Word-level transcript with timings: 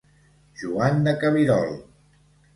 Joan 0.61 0.97
de 1.09 1.13
Cabirol. 1.25 1.71